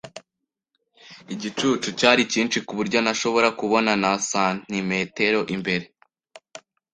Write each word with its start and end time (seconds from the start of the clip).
Igicu 1.33 1.69
cyari 1.99 2.21
cyinshi 2.31 2.57
kuburyo 2.67 2.97
ntashobora 3.01 3.49
kubona 3.59 3.91
na 4.01 4.11
santimetero 4.29 5.39
imbere. 5.55 5.85